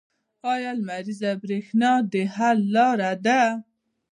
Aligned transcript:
آیا 0.53 0.71
لمریزه 0.79 1.31
بریښنا 1.41 1.91
د 2.11 2.13
حل 2.35 2.59
لاره 2.75 3.11
ده؟ 3.25 3.41